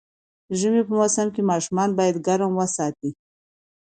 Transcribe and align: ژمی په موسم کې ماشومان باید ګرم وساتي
ژمی 0.59 0.81
په 0.87 0.93
موسم 0.99 1.27
کې 1.35 1.41
ماشومان 1.51 1.89
باید 1.99 2.15
ګرم 2.27 2.51
وساتي 2.55 3.09